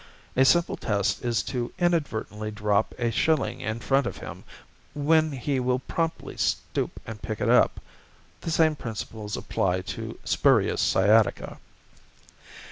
A 0.35 0.45
simple 0.45 0.77
test 0.77 1.23
is 1.23 1.43
to 1.43 1.71
inadvertently 1.77 2.49
drop 2.49 2.95
a 2.97 3.11
shilling 3.11 3.61
in 3.61 3.79
front 3.81 4.07
of 4.07 4.17
him, 4.17 4.43
when 4.95 5.31
he 5.31 5.59
will 5.59 5.77
promptly 5.77 6.37
stoop 6.37 6.99
and 7.05 7.21
pick 7.21 7.39
it 7.39 7.49
up. 7.49 7.79
The 8.39 8.49
same 8.49 8.75
principles 8.75 9.37
apply 9.37 9.81
to 9.93 10.17
spurious 10.23 10.81
sciatica. 10.81 11.59